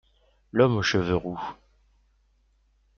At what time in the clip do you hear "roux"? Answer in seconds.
1.15-1.39